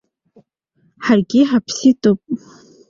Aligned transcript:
Ҳаргьы 1.05 1.41
ҳаԥсит 1.49 2.01
ауп! 2.09 2.21